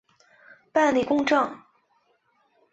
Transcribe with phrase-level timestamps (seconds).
[0.71, 1.61] 办理公证